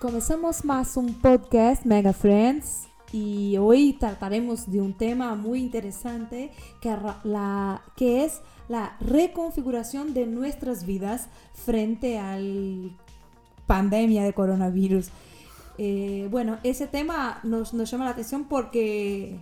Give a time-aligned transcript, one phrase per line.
[0.00, 6.96] Comenzamos más un podcast Mega Friends y hoy trataremos de un tema muy interesante que,
[7.24, 8.40] la, que es
[8.70, 12.88] la reconfiguración de nuestras vidas frente a la
[13.66, 15.10] pandemia de coronavirus.
[15.76, 19.38] Eh, bueno, ese tema nos, nos, llama la atención porque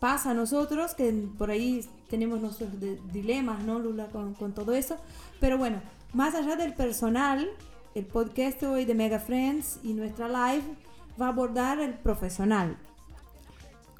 [0.00, 2.70] pasa a nosotros, que por ahí tenemos nuestros
[3.12, 4.96] dilemas, ¿no, Lula, con, con todo eso.
[5.40, 5.82] Pero bueno,
[6.14, 7.50] más allá del personal,
[7.94, 10.64] el podcast hoy de Mega Friends y nuestra live
[11.20, 12.76] va a abordar el profesional.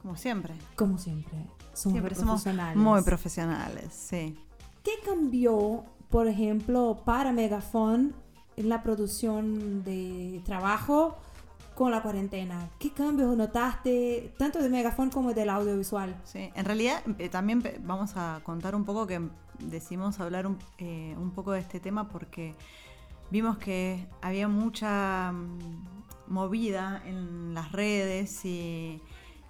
[0.00, 0.54] Como siempre.
[0.76, 1.38] Como siempre.
[1.74, 2.74] Somos siempre profesionales.
[2.74, 4.36] Somos muy profesionales, sí.
[4.82, 8.14] ¿Qué cambió, por ejemplo, para Megafon
[8.56, 11.16] en la producción de trabajo
[11.74, 12.70] con la cuarentena?
[12.78, 16.16] ¿Qué cambios notaste, tanto de Megafon como del audiovisual?
[16.24, 19.20] Sí, en realidad eh, también vamos a contar un poco que
[19.58, 22.54] decimos hablar un, eh, un poco de este tema porque
[23.32, 25.86] vimos que había mucha mm,
[26.26, 29.00] movida en las redes y,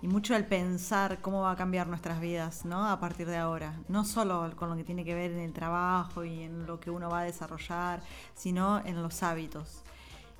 [0.02, 2.88] mucho al pensar cómo va a cambiar nuestras vidas ¿no?
[2.88, 3.78] a partir de ahora.
[3.88, 6.90] No solo con lo que tiene que ver en el trabajo y en lo que
[6.90, 8.02] uno va a desarrollar,
[8.34, 9.84] sino en los hábitos.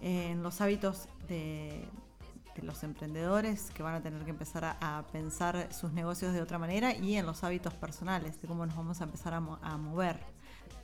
[0.01, 1.89] en los hábitos de,
[2.61, 6.95] los emprendedores que van a tener que empezar a, pensar sus negocios de otra manera
[6.95, 9.41] y en los hábitos personales, de cómo nos vamos a empezar a
[9.77, 10.42] mover.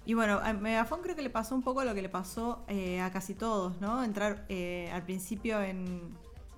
[0.09, 2.99] Y bueno, a Megafon creo que le pasó un poco lo que le pasó eh,
[2.99, 4.03] a casi todos, ¿no?
[4.03, 6.17] Entrar eh, al principio en,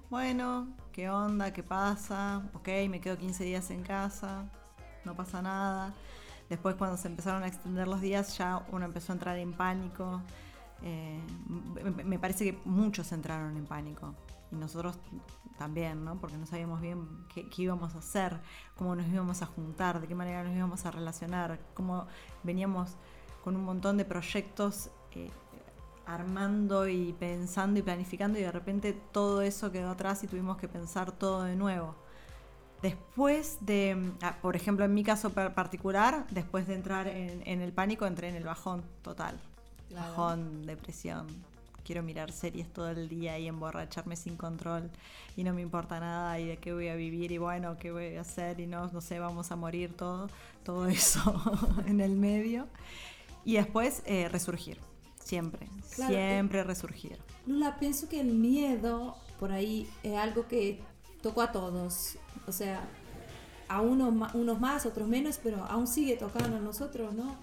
[0.09, 1.53] bueno, ¿qué onda?
[1.53, 2.49] ¿Qué pasa?
[2.55, 4.49] Ok, me quedo 15 días en casa,
[5.05, 5.93] no pasa nada.
[6.49, 10.23] Después cuando se empezaron a extender los días ya uno empezó a entrar en pánico.
[10.83, 11.21] Eh,
[12.05, 14.15] me parece que muchos entraron en pánico
[14.53, 14.97] y nosotros
[15.59, 16.21] también, ¿no?
[16.21, 18.39] Porque no sabíamos bien qué, qué, íbamos a hacer,
[18.77, 22.07] cómo nos íbamos a juntar, de qué manera nos íbamos a relacionar, cómo
[22.45, 22.97] veníamos
[23.43, 25.31] con un montón de proyectos eh,
[26.07, 30.69] armando y pensando y planificando y de repente todo eso quedó atrás y tuvimos que
[30.69, 31.95] pensar todo de nuevo.
[32.83, 38.07] Después de, ah, por ejemplo, en mi caso particular, después de entrar en, el pánico,
[38.07, 39.39] entré en el bajón total.
[39.95, 41.27] Bajón, depresión.
[41.85, 44.91] Quiero mirar series todo el día y emborracharme sin control
[45.37, 48.17] y no me importa nada y de qué voy a vivir y bueno, qué voy
[48.17, 50.29] a hacer y no, no sé, vamos a morir todo,
[50.63, 51.43] todo eso
[51.87, 52.67] en el medio
[53.45, 54.79] y después eh, resurgir.
[55.23, 57.19] Siempre, siempre resurgir.
[57.47, 60.81] Lula, pienso que el miedo por ahí es algo que
[61.23, 62.17] tocó a todos.
[62.47, 62.89] O sea,
[63.69, 67.37] a unos, unos más, otros menos, pero aún sigue tocando a nosotros, ¿no?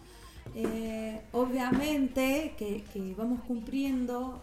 [0.55, 4.41] Eh, obviamente que, que, vamos cumpliendo,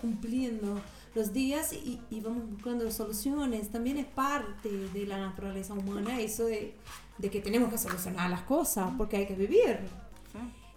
[0.00, 0.80] cumpliendo
[1.14, 3.70] los días y, y, vamos buscando soluciones.
[3.70, 6.74] También es parte de la naturaleza humana eso de,
[7.18, 9.80] de que tenemos que solucionar las cosas porque hay que vivir.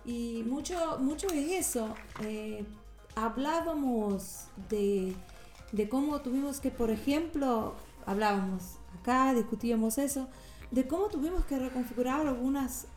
[0.05, 1.93] Y mucho, mucho es eso.
[2.23, 2.65] Eh,
[3.15, 5.15] hablábamos de,
[5.71, 7.75] de cómo tuvimos que, por ejemplo,
[8.05, 10.27] hablábamos acá, discutíamos eso,
[10.71, 12.87] de cómo tuvimos que reconfigurar algunas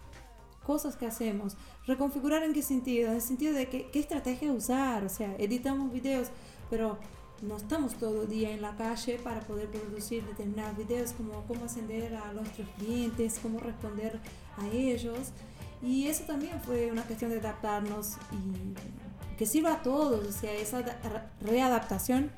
[0.64, 1.56] cosas que hacemos.
[1.86, 3.10] ¿Reconfigurar en qué sentido?
[3.10, 5.04] En el sentido de qué estrategia usar.
[5.04, 6.28] O sea, editamos videos,
[6.70, 6.98] pero
[7.42, 11.66] no estamos todo el día en la calle para poder producir determinados videos, como cómo
[11.66, 14.18] ascender a nuestros clientes, cómo responder
[14.56, 15.32] a ellos.
[15.82, 20.52] Y eso también fue una cuestión de adaptarnos y que sirva a todos, o sea,
[20.52, 20.82] esa
[21.40, 22.30] readaptación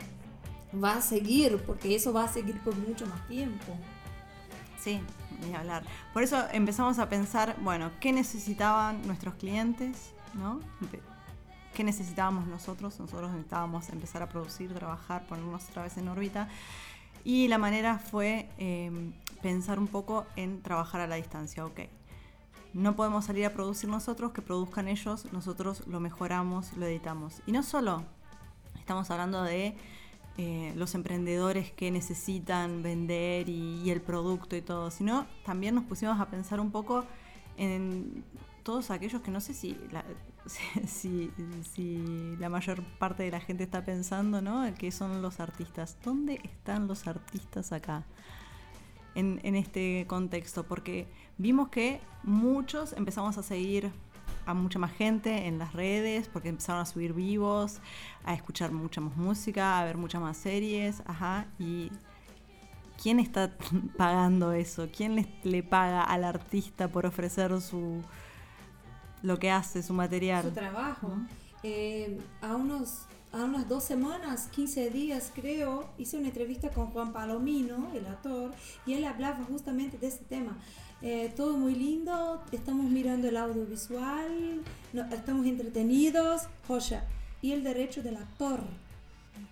[0.82, 3.76] va a seguir, porque eso va a seguir por mucho más tiempo.
[4.78, 5.00] Sí,
[5.42, 5.84] ni hablar.
[6.12, 10.14] Por eso empezamos a pensar, bueno, ¿qué necesitaban nuestros clientes?
[10.36, 10.60] ¿no?
[11.74, 12.98] ¿Qué necesitábamos nosotros?
[12.98, 16.48] Nosotros necesitábamos empezar a producir, trabajar, ponernos otra vez en órbita.
[17.24, 21.64] Y la manera fue eh, pensar un poco en trabajar a la distancia.
[21.66, 21.80] Ok,
[22.76, 27.40] no podemos salir a producir nosotros, que produzcan ellos, nosotros lo mejoramos, lo editamos.
[27.46, 28.04] Y no solo
[28.78, 29.76] estamos hablando de
[30.36, 36.20] eh, los emprendedores que necesitan vender y, el producto y todo, sino también nos pusimos
[36.20, 37.06] a pensar un poco
[37.56, 38.22] en
[38.62, 40.04] todos aquellos que no sé si la,
[40.86, 41.32] si,
[42.38, 44.62] la mayor parte de la gente está pensando, ¿no?
[44.74, 45.96] Que son los artistas.
[46.04, 48.04] ¿Dónde están los artistas acá?
[49.16, 51.08] En, este contexto, porque
[51.38, 53.90] vimos que muchos empezamos a seguir
[54.44, 57.80] a mucha más gente en las redes, porque empezaron a subir vivos,
[58.24, 61.90] a escuchar mucha más música, a ver muchas más series, ajá, y
[63.02, 63.56] ¿quién está
[63.96, 64.88] pagando eso?
[64.94, 68.02] ¿Quién le, paga al artista por ofrecer su
[69.22, 70.44] lo que hace, su material?
[70.44, 71.12] Su trabajo.
[71.62, 77.12] Eh, a unos a unas dos semanas, 15 días creo, hice una entrevista con Juan
[77.12, 78.52] Palomino, el actor,
[78.86, 80.58] y él hablaba justamente de este tema.
[81.02, 84.62] Eh, todo muy lindo, estamos mirando el audiovisual,
[85.12, 87.04] estamos entretenidos, joya.
[87.42, 88.60] Y el derecho del actor.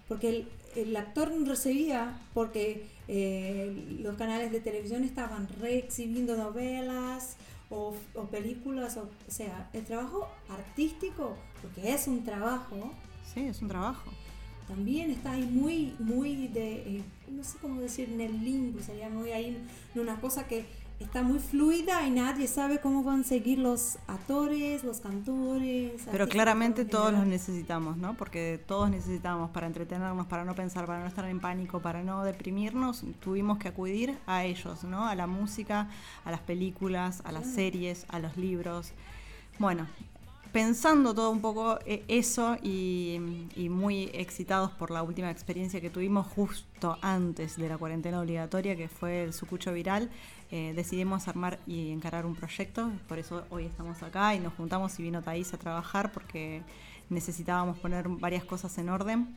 [0.09, 7.37] porque el, actor no recibía porque eh, los canales de televisión estaban reexhibiendo novelas
[7.70, 12.93] o, o películas, o, o sea, el trabajo artístico, porque es un trabajo,
[13.35, 14.11] Sí, es un trabajo.
[14.69, 19.09] también está ahí muy, muy de, eh, no sé cómo decir, en el limbo, sería
[19.11, 19.59] muy ahí
[19.95, 20.65] en una cosa que
[21.01, 26.01] está muy fluida y nadie sabe cómo van a seguir los actores, los cantores.
[26.11, 28.15] Pero claramente en todos los necesitamos, ¿no?
[28.15, 32.25] Porque todos necesitamos para entretenernos, para no pensar, para no estar en pánico, para no
[32.25, 35.05] deprimirnos, tuvimos que acudir a ellos, ¿no?
[35.07, 35.91] A la música,
[36.25, 37.55] a las películas, a las Claro.
[37.57, 38.93] series, a los libros.
[39.59, 39.87] Bueno,
[40.55, 43.19] pensando todo un poco eh, eso y,
[43.69, 48.87] muy excitados por la última experiencia que tuvimos justo antes de la cuarentena obligatoria, que
[48.87, 50.11] fue el sucucho viral,
[50.53, 52.93] eh, decidimos armar y encarar un proyecto.
[53.09, 56.62] Por eso hoy estamos acá y nos juntamos y vino Thais a trabajar porque
[57.11, 59.37] necesitábamos poner varias cosas en orden.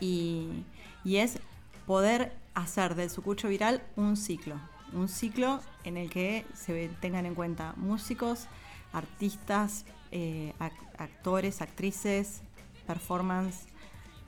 [0.00, 0.64] Y,
[1.04, 1.38] y es
[1.86, 4.56] poder hacer del sucucho viral un ciclo.
[4.92, 8.48] Un ciclo en el que se tengan en cuenta músicos,
[8.92, 12.42] artistas, eh, ac- actores, actrices,
[12.86, 13.66] performance,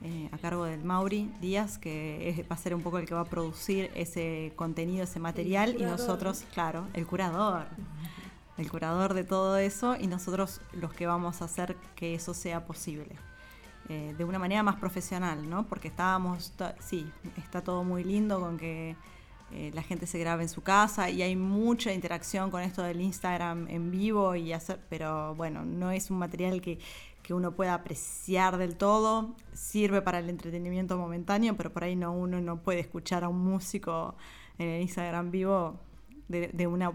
[0.02, 3.14] eh, a cargo del Mauri Díaz, que es- va a ser un poco el que
[3.14, 7.66] va a producir ese contenido, ese material, y nosotros, claro, el curador,
[8.58, 12.64] el curador de todo eso, y nosotros los que vamos a hacer que eso sea
[12.66, 13.16] posible.
[13.88, 15.66] Eh, de una manera más profesional, ¿no?
[15.66, 18.94] Porque estábamos, sí, está todo muy lindo con que
[19.52, 23.00] eh, la gente se grabe en su casa y hay mucha interacción con esto del
[23.00, 26.79] Instagram en vivo y hacer, pero bueno, no es un material que,
[27.23, 32.12] que uno pueda apreciar del todo, sirve para el entretenimiento momentáneo, pero por ahí no
[32.12, 34.14] uno no puede escuchar a un músico
[34.58, 35.79] en el Instagram vivo
[36.29, 36.93] de, una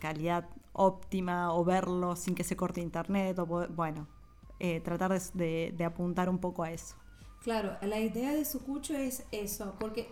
[0.00, 4.08] calidad óptima o verlo sin que se corte internet o bueno,
[4.58, 6.96] eh, tratar de, de- de apuntar un poco a eso.
[7.42, 10.08] Claro, la idea de Sucucho es eso, porque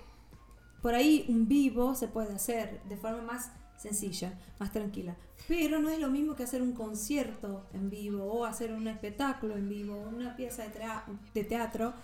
[0.82, 5.17] por ahí un vivo se puede hacer de forma más sencilla, más tranquila,
[5.49, 9.56] pero no es lo mismo que hacer un concierto en vivo o hacer un espectáculo
[9.56, 10.65] en vivo, una pieza
[11.32, 11.94] de, teatro,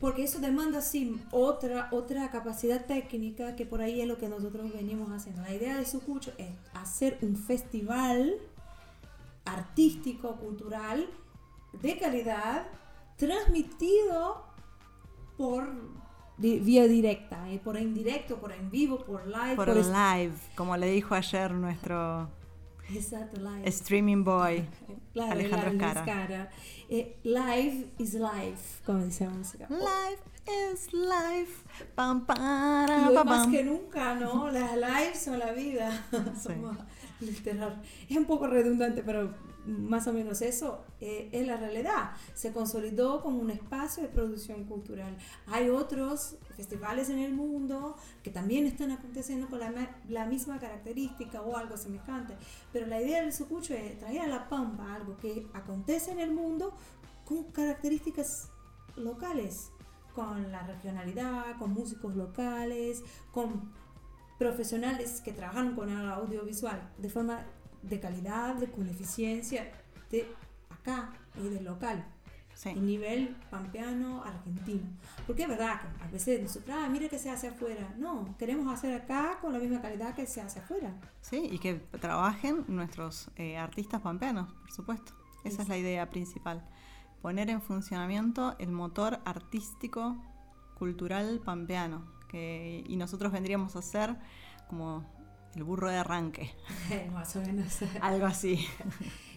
[0.00, 4.72] porque eso demanda sí otra, otra capacidad técnica que por ahí es lo que nosotros
[4.72, 5.42] venimos haciendo.
[5.42, 8.36] La idea de Sucucho es hacer un festival
[9.44, 11.08] artístico, cultural,
[11.82, 12.66] de calidad,
[13.16, 14.44] transmitido
[15.36, 15.68] por
[16.38, 20.76] di- vía directa, eh, por indirecto, por en vivo, por live, Por por live, como
[20.76, 22.28] le dijo ayer nuestro
[22.94, 23.68] Exacto, live.
[23.68, 24.64] streaming boy.
[25.12, 26.50] Claro, Alejandro Escara.
[26.88, 29.66] Eh, live is life, como dice la música.
[29.68, 30.20] Live
[30.72, 31.64] is life.
[31.94, 34.50] Pam, para, pam, más que nunca, ¿no?
[34.50, 36.06] Las lives son la vida.
[36.40, 36.50] Sí.
[37.20, 37.82] Literal.
[38.08, 39.34] Es un poco redundante, pero
[39.66, 42.12] más o menos eso eh, es la realidad.
[42.34, 45.16] Se consolidó como un espacio de producción cultural.
[45.46, 49.72] Hay otros festivales en el mundo que también están aconteciendo con la,
[50.08, 52.36] la misma característica o algo semejante.
[52.72, 56.30] Pero la idea del Sucucho es traer a la Pampa algo que acontece en el
[56.30, 56.74] mundo
[57.24, 58.50] con características
[58.96, 59.70] locales,
[60.18, 63.70] con la regionalidad, con músicos locales, con
[64.36, 67.44] profesionales que trabajan con el audiovisual de forma
[67.82, 69.70] de calidad, de, con eficiencia,
[70.10, 70.26] de
[70.70, 72.04] acá y del local,
[72.54, 72.70] Sí.
[72.70, 74.82] en nivel pampeano, argentino.
[75.24, 77.94] Porque es verdad que a veces nosotros, ah, mira que se hace afuera.
[77.96, 80.92] No, queremos hacer acá con la misma calidad que se hace afuera.
[81.20, 85.12] Sí, y que trabajen nuestros eh, artistas pampeanos, por supuesto.
[85.44, 86.68] Esa es la idea principal.
[87.22, 90.16] Poner en funcionamiento el motor artístico,
[90.78, 92.04] cultural pampeano.
[92.28, 94.16] Que, y nosotros vendríamos a ser
[94.68, 95.04] como
[95.56, 96.52] el burro de arranque,
[97.12, 97.78] Más o menos.
[98.00, 98.66] algo así.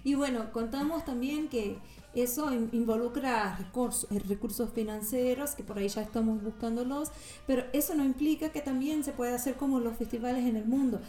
[0.04, 1.78] Y bueno, contamos también que
[2.16, 7.12] eso in- involucra recursos, eh, recursos financieros, que por ahí ya estamos buscándolos,
[7.46, 11.00] pero eso no implica que también se pueda hacer como los festivales en el mundo,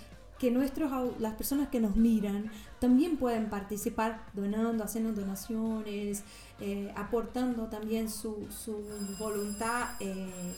[0.42, 6.24] que nuestros, las personas que nos miran también pueden participar donando, haciendo donaciones,
[6.60, 8.76] eh, aportando también su, su
[9.18, 9.90] voluntad.
[10.00, 10.54] eh,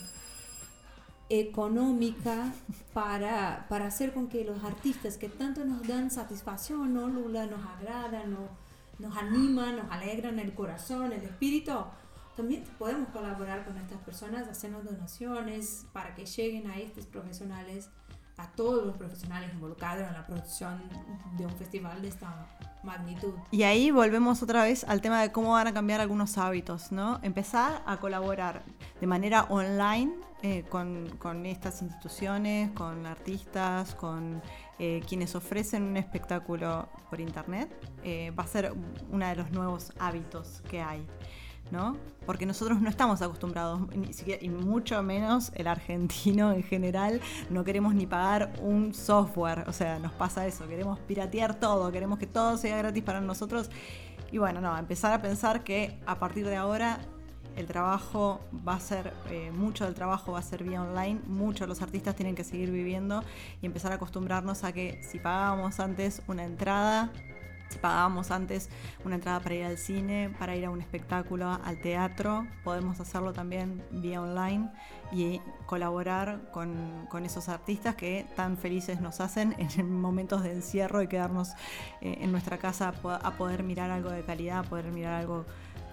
[1.31, 2.53] económica
[2.93, 7.09] para, para hacer con que los artistas que tanto nos dan satisfacción, ¿no?
[7.09, 8.49] Lula, nos agradan, no-
[8.99, 11.73] nos animan, nos alegran el corazón, el espíritu,
[12.37, 17.89] también podemos colaborar con estas personas haciendo donaciones para que lleguen a estos profesionales,
[18.37, 20.83] a todos los profesionales involucrados en la producción
[21.37, 22.47] de un festival de esta
[22.83, 23.33] magnitud.
[23.51, 27.19] Y ahí volvemos otra vez al tema de cómo van a cambiar algunos hábitos, ¿no?
[27.23, 28.63] Empezar a colaborar
[29.01, 30.13] de manera online
[30.43, 34.43] eh, con, con estas instituciones, con artistas, con
[34.79, 37.71] eh, quienes ofrecen un espectáculo por internet,
[38.03, 38.75] eh, va a ser
[39.11, 41.07] uno de los nuevos hábitos que hay.
[41.71, 41.97] ¿No?
[42.27, 43.81] Porque nosotros no estamos acostumbrados,
[44.41, 49.99] y mucho menos el argentino en general, no queremos ni pagar un software, o sea,
[49.99, 53.71] nos pasa eso, queremos piratear todo, queremos que todo sea gratis para nosotros.
[54.33, 57.01] Y bueno, no, empezar a pensar que a partir de ahora
[57.57, 61.69] el trabajo va a ser, eh, mucho del trabajo va a ser vía online, muchos
[61.69, 63.23] los artistas tienen que seguir viviendo
[63.63, 67.13] y empezar a acostumbrarnos a que si pagábamos antes una entrada,
[67.75, 68.71] si pagábamos antes
[69.05, 73.33] una entrada para ir al cine, para ir a un espectáculo, al teatro, podemos hacerlo
[73.33, 74.71] también vía online
[75.13, 81.09] y colaborar con, esos artistas que tan felices nos hacen en momentos de encierro y
[81.09, 81.51] quedarnos
[82.01, 85.45] eh, en nuestra casa a poder mirar algo de calidad, a poder mirar algo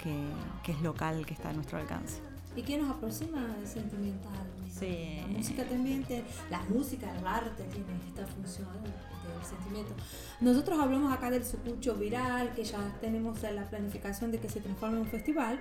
[0.01, 2.30] que, es local, que está a nuestro alcance.
[2.55, 4.45] ¿Y qué nos aproxima el sentimental?
[4.69, 5.19] Sí.
[5.21, 9.93] La música también, tiene, la música, el arte tiene esta función del sentimiento.
[10.41, 14.97] Nosotros hablamos acá del sucucho viral, que ya tenemos la planificación de que se transforme
[14.97, 15.59] en un festival,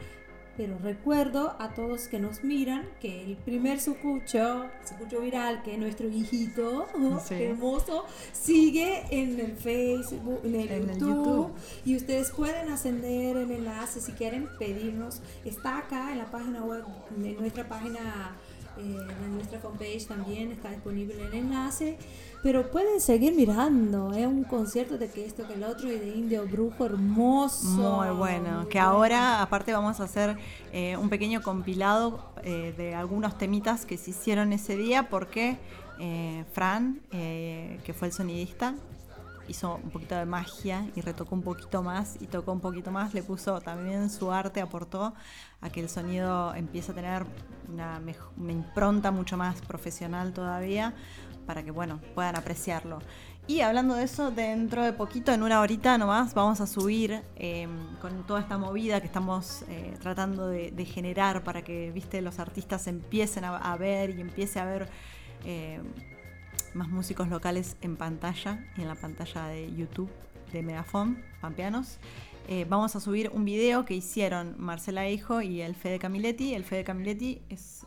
[0.61, 5.79] pero recuerdo a todos que nos miran que el primer sucucho, sucucho viral, que es
[5.79, 6.87] nuestro hijito
[7.31, 11.51] hermoso, sigue en el Facebook, en el, YouTube,
[11.87, 15.23] y ustedes pueden ascender el enlace si quieren pedirnos.
[15.47, 16.85] Está acá en la página web,
[17.17, 18.37] en nuestra página,
[18.79, 21.99] en nuestra fanpage también está disponible el enlace.
[22.43, 26.09] Pero pueden seguir mirando, es un concierto de que esto que el otro y de
[26.09, 27.67] Indio Brujo hermoso.
[27.69, 30.39] Muy bueno, que ahora aparte vamos a hacer
[30.73, 35.59] eh, un pequeño compilado eh, de algunos temitas que se hicieron ese día porque
[35.99, 38.75] eh, Fran, que fue el sonidista,
[39.51, 43.13] hizo un poquito de magia y retocó un poquito más y tocó un poquito más,
[43.15, 45.13] le puso también su arte, aportó
[45.61, 47.27] a que el sonido empiece a tener
[47.69, 48.01] una,
[48.49, 50.95] impronta mucho más profesional todavía
[51.47, 53.01] para que bueno, puedan apreciarlo.
[53.49, 57.97] Y hablando de eso, dentro de poquito, en una horita nomás, vamos a subir em,
[58.01, 62.87] con toda esta movida que estamos eh, tratando de, generar para que viste los artistas
[62.87, 64.89] empiecen a, ver y empiece a ver
[65.45, 65.83] em,
[66.75, 70.11] más músicos locales en pantalla y en la pantalla de YouTube
[70.53, 71.99] de Megafon, Pampeanos.
[72.49, 76.55] Eh, vamos a subir un video que hicieron Marcela Hijo y el Fede Camiletti.
[76.55, 77.81] El Fede Camiletti es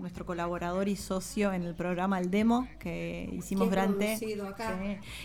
[0.00, 4.18] nuestro colaborador y socio en el programa El Demo que hicimos durante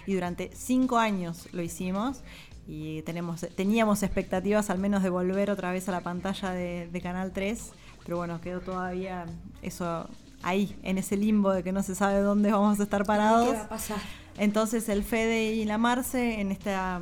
[0.06, 2.22] y durante cinco años lo hicimos
[2.68, 7.32] y tenemos teníamos expectativas al menos de volver otra vez a la pantalla de, Canal
[7.32, 7.72] 3
[8.04, 9.26] pero bueno quedó todavía
[9.62, 10.10] eso
[10.46, 13.58] ahí en ese limbo de que no se sabe dónde vamos a estar parados ¿Qué
[13.58, 13.98] va a pasar?
[14.38, 17.02] entonces el Fede y la Marce en esta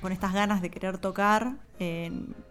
[0.00, 1.56] con estas ganas de querer tocar,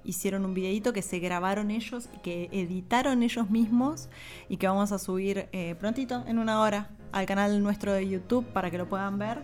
[0.04, 4.10] hicieron un videito que se grabaron ellos, que editaron ellos mismos
[4.50, 8.46] y que vamos a subir eh, prontito, en una hora, al canal nuestro de YouTube
[8.48, 9.42] para que lo puedan ver.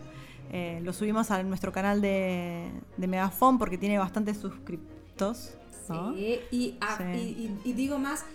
[0.51, 5.53] Eh, lo subimos a nuestro canal de, de Megafon porque tiene bastantes suscriptos.
[5.87, 6.77] Sí, y,
[7.63, 8.25] y, digo más,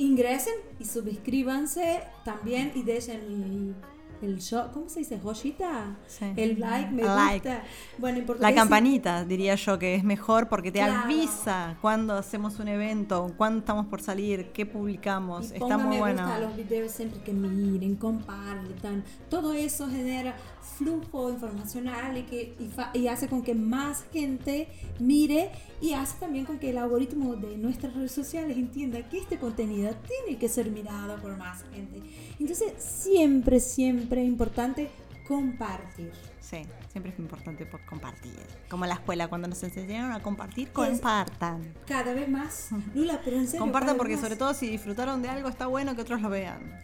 [0.00, 3.74] ingresen y suscríbanse también y dejen
[4.22, 5.18] el show, ¿cómo se dice?
[5.18, 5.96] ¿Joyita?
[6.36, 7.62] El like, me gusta.
[7.98, 13.32] Bueno, La campanita, diría yo, que es mejor porque te avisa cuando hacemos un evento,
[13.36, 15.50] cuándo estamos por salir, qué publicamos.
[15.52, 16.22] Está muy bueno.
[16.22, 19.04] Gusta los videos siempre que miren, compartan.
[19.28, 20.34] Todo eso genera
[20.76, 22.54] flujo informacional y, que,
[22.94, 25.50] y, hace con que más gente mire
[25.80, 29.94] y hace también con que el algoritmo de nuestras redes sociales entienda que este contenido
[30.06, 32.00] tiene que ser mirado por más gente.
[32.38, 34.90] Entonces, siempre, siempre es importante
[35.30, 36.12] compartir.
[36.40, 38.34] Sí, siempre es importante por compartir.
[38.68, 41.72] Como la escuela, cuando nos enseñaron a compartir, compartan.
[41.86, 42.70] Cada vez más.
[42.94, 43.60] Lula, pero en serio.
[43.60, 46.80] Compartan porque sobre todo si disfrutaron de algo, está bueno que otros lo vean.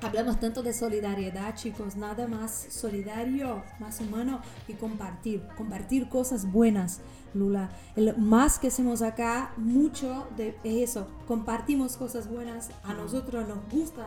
[0.00, 7.00] Hablamos tanto de solidaridad, chicos, nada más solidario, más humano que compartir, compartir cosas buenas,
[7.34, 7.68] Lula.
[7.96, 14.06] El más que hacemos acá, mucho de eso, compartimos cosas buenas, a nosotros nos gusta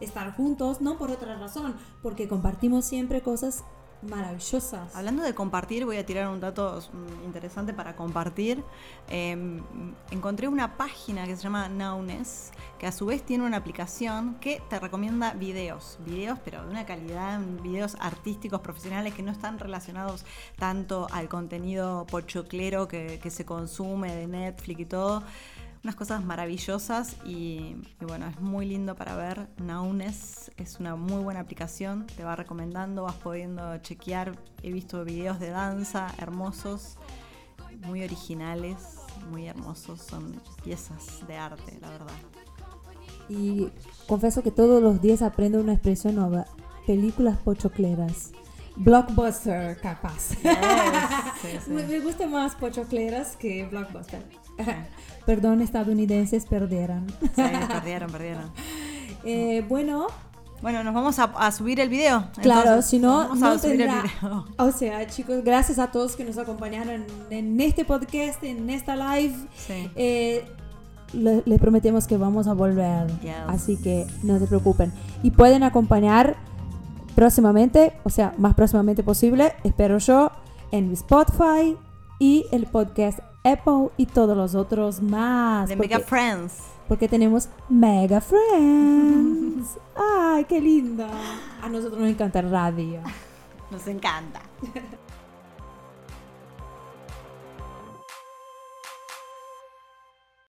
[0.00, 3.64] estar juntos, no por otra razón, porque compartimos siempre cosas
[4.02, 4.94] maravillosas.
[4.94, 6.80] Hablando de compartir, voy a tirar un dato
[7.24, 8.62] interesante para compartir.
[9.08, 9.62] Em,
[10.10, 14.62] encontré una página que se llama Naunes, que a su vez tiene una aplicación que
[14.68, 20.24] te recomienda videos, videos pero de una calidad, videos artísticos, profesionales que no están relacionados
[20.58, 25.22] tanto al contenido pochoclero que, que se consume de Netflix y todo
[25.86, 29.46] unas cosas maravillosas y, bueno, es muy lindo para ver.
[29.58, 34.36] Naunes es una muy buena aplicación, te va recomendando, vas pudiendo chequear.
[34.64, 36.96] He visto videos de danza hermosos,
[37.86, 38.96] muy originales,
[39.30, 42.14] muy hermosos, son piezas de arte, la verdad.
[43.28, 43.68] Y
[44.08, 46.46] confieso que todos los días aprendo una expresión nueva,
[46.84, 48.32] películas pochocleras
[48.74, 50.30] blockbuster capaz.
[51.68, 54.45] me, gusta más pochocleras que blockbuster.
[55.26, 57.06] Perdón, estadounidenses perdieron.
[57.34, 58.50] Sí, perdieron, perdieron.
[59.28, 60.06] Eh, bueno,
[60.62, 62.28] Bueno, nos vamos a, a subir el video.
[62.40, 62.90] Claro, entonces.
[62.90, 64.46] si no, Vamos no a subir tendrá- el video.
[64.58, 69.34] O sea, chicos, gracias a todos que nos acompañaron en este podcast, en esta live.
[69.56, 69.90] Sí.
[69.96, 70.44] Eh,
[71.12, 73.08] le- les prometemos que vamos a volver.
[73.20, 73.34] Yes.
[73.48, 74.92] Así que no se preocupen.
[75.24, 76.36] Y pueden acompañar
[77.16, 80.30] próximamente, o sea, más próximamente posible, espero yo,
[80.70, 81.76] en Spotify
[82.20, 85.68] y el podcast Apple y todos los otros más.
[85.68, 86.54] De porque- Mega Friends.
[86.88, 89.68] porque tenemos Mega Friends.
[89.96, 91.06] Ay, qué lindo.
[91.62, 93.00] A nosotros nos encanta el radio.
[93.70, 94.40] Nos encanta.